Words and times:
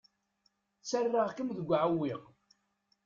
Ttarraɣ-kem 0.81 1.49
deg 1.57 1.67
uɛewwiq. 1.69 2.23